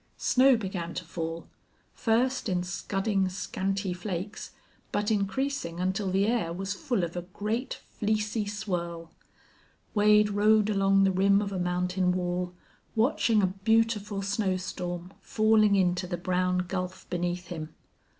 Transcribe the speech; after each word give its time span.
Snow 0.17 0.57
began 0.57 0.95
to 0.95 1.05
fall, 1.05 1.45
first 1.93 2.49
in 2.49 2.63
scudding, 2.63 3.29
scanty 3.29 3.93
flakes, 3.93 4.49
but 4.91 5.11
increasing 5.11 5.79
until 5.79 6.09
the 6.09 6.25
air 6.25 6.51
was 6.51 6.73
full 6.73 7.03
of 7.03 7.15
a 7.15 7.21
great, 7.21 7.75
fleecy 7.75 8.47
swirl. 8.47 9.11
Wade 9.93 10.31
rode 10.31 10.71
along 10.71 11.03
the 11.03 11.11
rim 11.11 11.39
of 11.39 11.51
a 11.51 11.59
mountain 11.59 12.11
wall, 12.13 12.55
watching 12.95 13.43
a 13.43 13.53
beautiful 13.61 14.23
snow 14.23 14.57
storm 14.57 15.13
falling 15.21 15.75
into 15.75 16.07
the 16.07 16.17
brown 16.17 16.65
gulf 16.67 17.07
beneath 17.11 17.49
him. 17.49 17.69